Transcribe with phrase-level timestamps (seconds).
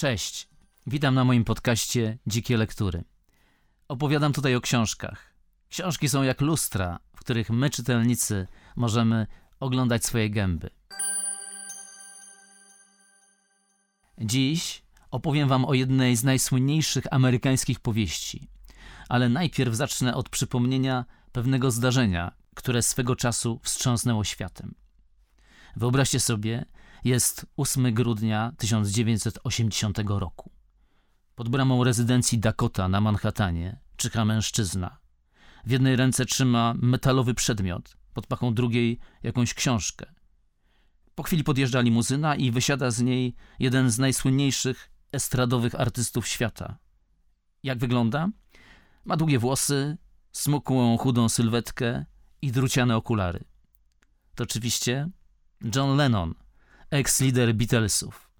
[0.00, 0.48] Cześć,
[0.86, 3.04] witam na moim podcaście Dzikie Lektury.
[3.88, 5.34] Opowiadam tutaj o książkach.
[5.68, 9.26] Książki są jak lustra, w których my, czytelnicy, możemy
[9.60, 10.70] oglądać swoje gęby.
[14.18, 18.48] Dziś opowiem Wam o jednej z najsłynniejszych amerykańskich powieści,
[19.08, 24.74] ale najpierw zacznę od przypomnienia pewnego zdarzenia, które swego czasu wstrząsnęło światem.
[25.76, 26.64] Wyobraźcie sobie,
[27.04, 30.50] jest 8 grudnia 1980 roku.
[31.34, 34.98] Pod bramą rezydencji Dakota na Manhattanie czyha mężczyzna.
[35.66, 40.06] W jednej ręce trzyma metalowy przedmiot, pod pachą drugiej jakąś książkę.
[41.14, 46.78] Po chwili podjeżdża limuzyna i wysiada z niej jeden z najsłynniejszych estradowych artystów świata.
[47.62, 48.28] Jak wygląda?
[49.04, 49.96] Ma długie włosy,
[50.32, 52.04] smukłą, chudą sylwetkę
[52.42, 53.44] i druciane okulary.
[54.34, 55.08] To oczywiście
[55.74, 56.34] John Lennon,
[56.90, 58.30] ex-lider Beatlesów.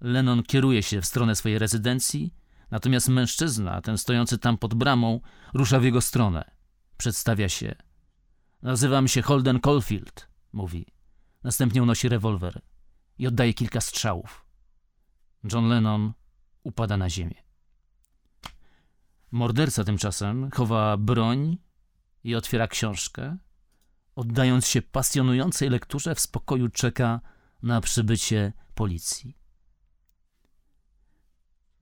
[0.00, 2.34] Lennon kieruje się w stronę swojej rezydencji,
[2.70, 5.20] natomiast mężczyzna, ten stojący tam pod bramą,
[5.54, 6.50] rusza w jego stronę.
[6.96, 7.74] Przedstawia się.
[8.62, 10.86] Nazywam się Holden Caulfield, mówi.
[11.42, 12.60] Następnie unosi rewolwer
[13.18, 14.46] i oddaje kilka strzałów.
[15.52, 16.12] John Lennon
[16.62, 17.42] upada na ziemię.
[19.30, 21.58] Morderca tymczasem chowa broń
[22.24, 23.36] i otwiera książkę.
[24.16, 27.20] Oddając się pasjonującej lekturze, w spokoju czeka
[27.62, 29.36] na przybycie policji.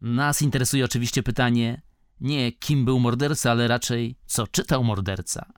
[0.01, 1.83] Nas interesuje oczywiście pytanie
[2.21, 5.53] nie kim był morderca, ale raczej co czytał morderca.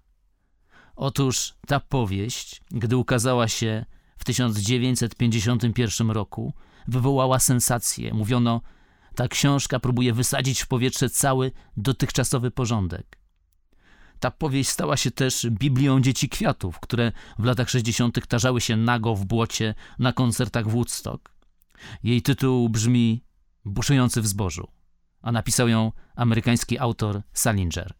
[0.96, 3.84] Otóż ta powieść, gdy ukazała się
[4.18, 6.54] w 1951 roku,
[6.88, 8.14] wywołała sensację.
[8.14, 8.60] Mówiono,
[9.14, 13.18] ta książka próbuje wysadzić w powietrze cały dotychczasowy porządek.
[14.20, 18.26] Ta powieść stała się też Biblią dzieci kwiatów, które w latach 60.
[18.26, 21.32] tarzały się nago w błocie na koncertach w Woodstock.
[22.02, 23.24] Jej tytuł brzmi
[23.64, 24.68] Buszujący w zbożu,
[25.22, 27.94] a napisał ją amerykański autor Salinger.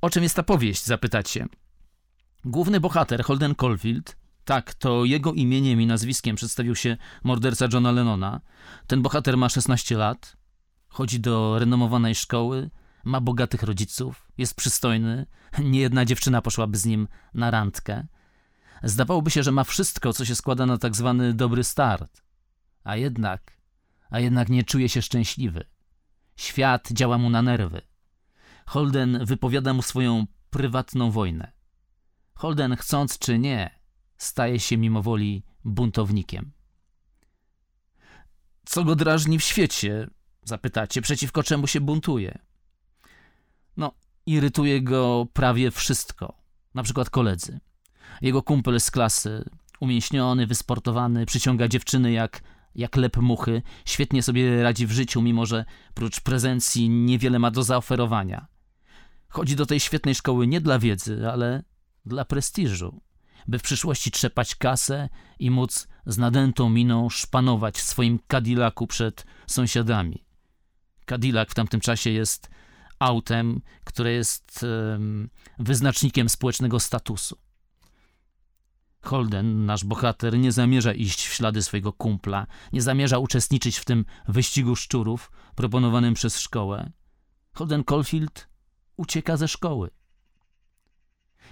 [0.00, 1.46] O czym jest ta powieść, zapytacie?
[2.44, 8.40] Główny bohater, Holden Caulfield, tak, to jego imieniem i nazwiskiem przedstawił się morderca Johna Lennona.
[8.86, 10.36] Ten bohater ma 16 lat,
[10.88, 12.70] chodzi do renomowanej szkoły,
[13.04, 15.26] ma bogatych rodziców, jest przystojny,
[15.58, 18.06] niejedna dziewczyna poszłaby z nim na randkę.
[18.82, 22.22] Zdawałoby się, że ma wszystko, co się składa na tak zwany dobry start.
[22.84, 23.60] A jednak,
[24.10, 25.64] a jednak nie czuje się szczęśliwy.
[26.36, 27.82] Świat działa mu na nerwy.
[28.66, 31.52] Holden wypowiada mu swoją prywatną wojnę.
[32.34, 33.80] Holden, chcąc czy nie,
[34.16, 36.52] staje się mimowoli buntownikiem.
[38.64, 40.10] Co go drażni w świecie?
[40.44, 42.38] Zapytacie, przeciwko czemu się buntuje?
[44.30, 46.34] Irytuje go prawie wszystko.
[46.74, 47.60] Na przykład koledzy.
[48.22, 52.42] Jego kumpel z klasy, umięśniony, wysportowany, przyciąga dziewczyny jak,
[52.74, 55.64] jak lep muchy, świetnie sobie radzi w życiu, mimo że
[55.94, 58.46] prócz prezencji niewiele ma do zaoferowania.
[59.28, 61.62] Chodzi do tej świetnej szkoły nie dla wiedzy, ale
[62.06, 63.00] dla prestiżu,
[63.48, 65.08] by w przyszłości trzepać kasę
[65.38, 70.24] i móc z nadętą miną szpanować w swoim Cadillacu przed sąsiadami.
[71.06, 72.50] Cadillac w tamtym czasie jest
[73.00, 74.66] autem, które jest
[75.58, 77.38] wyznacznikiem społecznego statusu.
[79.02, 84.04] Holden, nasz bohater, nie zamierza iść w ślady swojego kumpla, nie zamierza uczestniczyć w tym
[84.28, 86.90] wyścigu szczurów proponowanym przez szkołę.
[87.54, 88.48] Holden Caulfield
[88.96, 89.90] ucieka ze szkoły.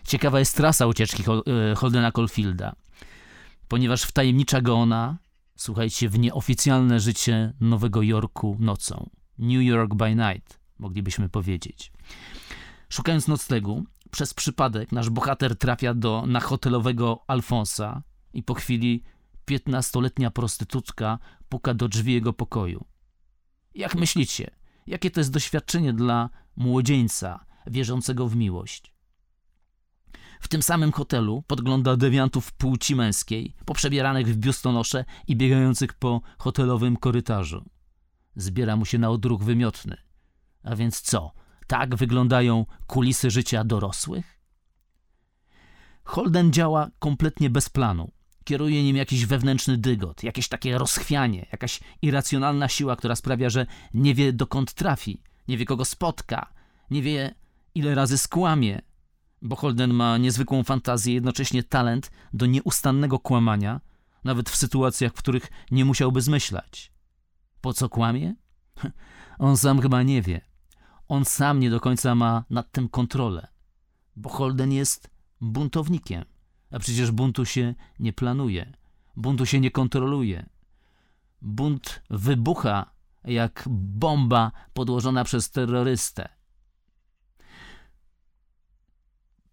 [0.06, 2.76] Ciekawa jest trasa ucieczki e, Holdena Caulfielda,
[3.68, 5.18] ponieważ wtajemnicza go ona,
[5.56, 9.10] słuchajcie, w nieoficjalne życie Nowego Jorku nocą.
[9.38, 11.92] New York by night moglibyśmy powiedzieć.
[12.88, 18.02] Szukając noclegu, przez przypadek nasz bohater trafia do na hotelowego Alfonsa
[18.32, 19.02] i po chwili
[19.44, 21.18] piętnastoletnia prostytutka
[21.48, 22.84] puka do drzwi jego pokoju.
[23.74, 24.50] Jak myślicie,
[24.86, 28.94] jakie to jest doświadczenie dla młodzieńca wierzącego w miłość?
[30.40, 36.96] W tym samym hotelu podgląda dewiantów płci męskiej, poprzebieranych w biustonosze i biegających po hotelowym
[36.96, 37.70] korytarzu.
[38.36, 40.07] Zbiera mu się na odruch wymiotny.
[40.68, 41.32] A więc co?
[41.66, 44.40] Tak wyglądają kulisy życia dorosłych?
[46.04, 48.10] Holden działa kompletnie bez planu.
[48.44, 54.14] Kieruje nim jakiś wewnętrzny dygot, jakieś takie rozchwianie, jakaś irracjonalna siła, która sprawia, że nie
[54.14, 56.52] wie dokąd trafi, nie wie kogo spotka,
[56.90, 57.34] nie wie
[57.74, 58.82] ile razy skłamie,
[59.42, 63.80] bo Holden ma niezwykłą fantazję, jednocześnie talent do nieustannego kłamania,
[64.24, 66.92] nawet w sytuacjach, w których nie musiałby zmyślać.
[67.60, 68.34] Po co kłamie?
[69.38, 70.47] On sam chyba nie wie.
[71.08, 73.48] On sam nie do końca ma nad tym kontrolę,
[74.16, 75.10] bo Holden jest
[75.40, 76.24] buntownikiem,
[76.70, 78.72] a przecież buntu się nie planuje,
[79.16, 80.48] buntu się nie kontroluje.
[81.42, 82.90] bunt wybucha
[83.24, 86.28] jak bomba podłożona przez terrorystę.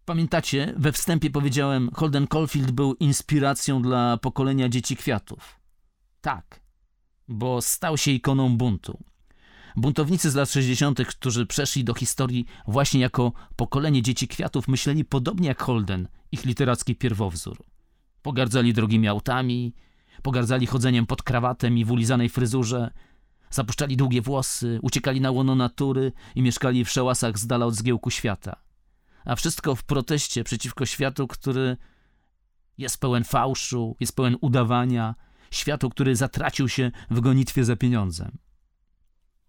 [0.05, 5.59] Pamiętacie, we wstępie powiedziałem, Holden Caulfield był inspiracją dla pokolenia dzieci kwiatów.
[6.21, 6.61] Tak,
[7.27, 9.03] bo stał się ikoną buntu.
[9.77, 15.48] Buntownicy z lat 60., którzy przeszli do historii właśnie jako pokolenie dzieci kwiatów, myśleli podobnie
[15.48, 17.57] jak Holden, ich literacki pierwowzór.
[18.22, 19.74] Pogardzali drogimi autami,
[20.22, 22.92] pogardzali chodzeniem pod krawatem i w ulizanej fryzurze,
[23.50, 28.12] zapuszczali długie włosy, uciekali na łono natury i mieszkali w szełasach z dala od zgiełku
[28.12, 28.56] świata.
[29.25, 31.77] A wszystko w proteście przeciwko światu, który
[32.77, 35.16] jest pełen fałszu, jest pełen udawania,
[35.51, 38.44] światu, który zatracił się w gonitwie za pieniądzem.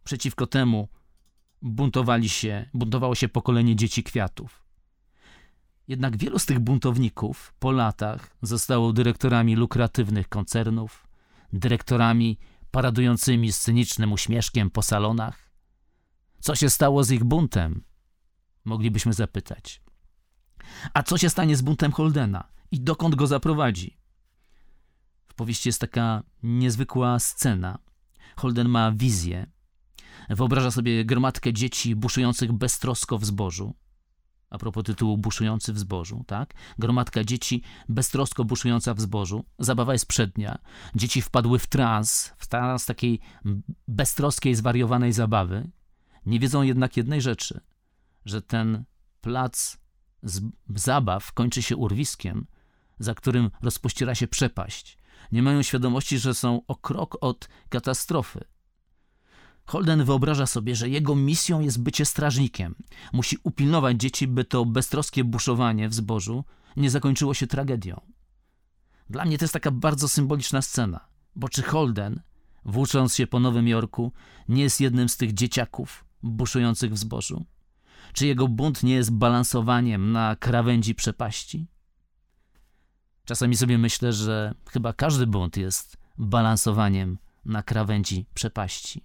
[0.06, 0.88] Przeciwko temu
[1.62, 4.64] buntowali się, buntowało się pokolenie dzieci kwiatów.
[5.88, 11.08] Jednak wielu z tych buntowników po latach zostało dyrektorami lukratywnych koncernów,
[11.52, 12.38] dyrektorami
[12.70, 15.52] paradującymi scenicznym uśmieszkiem po salonach.
[16.40, 17.84] Co się stało z ich buntem?
[18.64, 19.82] Moglibyśmy zapytać.
[20.94, 23.98] A co się stanie z buntem Holdena i dokąd go zaprowadzi?
[25.28, 27.78] W powieści jest taka niezwykła scena.
[28.36, 29.55] Holden ma wizję.
[30.28, 33.74] Wyobraża sobie gromadkę dzieci buszujących beztrosko w zbożu
[34.50, 36.54] a propos tytułu Buszujący w zbożu, tak?
[36.78, 39.44] Gromadka dzieci beztrosko buszująca w zbożu.
[39.58, 40.58] Zabawa jest przednia.
[40.94, 43.20] Dzieci wpadły w trans, w trans takiej
[43.88, 45.70] beztroskiej, zwariowanej zabawy.
[46.26, 47.60] Nie wiedzą jednak jednej rzeczy,
[48.24, 48.84] że ten
[49.20, 49.78] plac
[50.74, 52.46] zabaw kończy się urwiskiem,
[52.98, 54.98] za którym rozpościera się przepaść.
[55.32, 58.44] Nie mają świadomości, że są o krok od katastrofy.
[59.66, 62.74] Holden wyobraża sobie, że jego misją jest bycie strażnikiem.
[63.12, 66.44] Musi upilnować dzieci, by to beztroskie buszowanie w zbożu
[66.76, 68.00] nie zakończyło się tragedią.
[69.10, 71.00] Dla mnie to jest taka bardzo symboliczna scena,
[71.36, 72.20] bo czy Holden,
[72.64, 74.12] włócząc się po Nowym Jorku,
[74.48, 77.44] nie jest jednym z tych dzieciaków buszujących w zbożu?
[78.12, 81.66] Czy jego bunt nie jest balansowaniem na krawędzi przepaści?
[83.24, 89.04] Czasami sobie myślę, że chyba każdy bunt jest balansowaniem na krawędzi przepaści.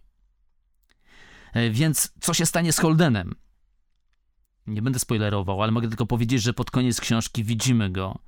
[1.53, 3.35] E, więc co się stanie z Holdenem?
[4.67, 8.19] Nie będę spoilerował, ale mogę tylko powiedzieć, że pod koniec książki widzimy go,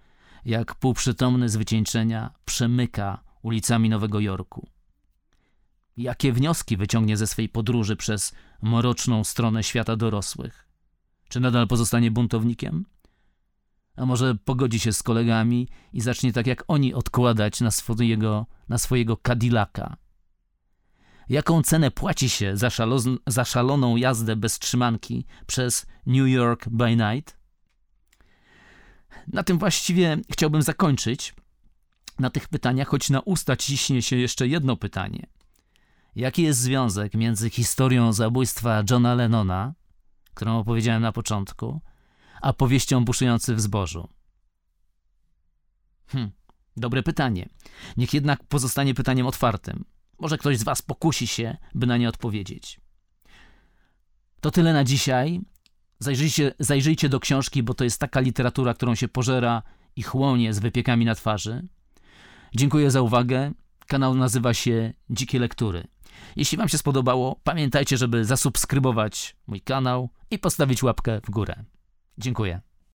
[0.45, 4.67] jak półprzytomny z wycieńczenia przemyka ulicami Nowego Jorku.
[5.97, 10.67] Jakie wnioski wyciągnie ze swej podróży przez mroczną stronę świata dorosłych?
[11.29, 12.85] Czy nadal pozostanie buntownikiem?
[13.95, 18.77] A może pogodzi się z kolegami i zacznie tak jak oni odkładać na swojego, na
[18.77, 19.97] swojego Cadillaca,
[21.29, 26.95] Jaką cenę płaci się za, szalo- za szaloną jazdę bez trzymanki przez New York by
[26.95, 27.37] Night?
[29.27, 31.33] Na tym właściwie chciałbym zakończyć.
[32.19, 35.27] Na tych pytaniach, choć na usta ciśnie się jeszcze jedno pytanie.
[36.15, 39.73] Jaki jest związek między historią zabójstwa Johna Lennona,
[40.33, 41.81] którą opowiedziałem na początku,
[42.41, 44.09] a powieścią buszujący w zbożu?
[46.07, 46.31] Hm,
[46.77, 47.49] dobre pytanie.
[47.97, 49.85] Niech jednak pozostanie pytaniem otwartym.
[50.23, 52.79] Może ktoś z Was pokusi się, by na nie odpowiedzieć.
[54.41, 55.41] To tyle na dzisiaj.
[55.99, 59.63] Zajrzyjcie, zajrzyjcie do książki, bo to jest taka literatura, którą się pożera
[59.95, 61.67] i chłonie z wypiekami na twarzy.
[62.55, 63.51] Dziękuję za uwagę.
[63.87, 65.87] Kanał nazywa się Dzikie Lektury.
[66.35, 71.65] Jeśli Wam się spodobało, pamiętajcie, żeby zasubskrybować mój kanał i postawić łapkę w górę.
[72.18, 72.61] Dziękuję.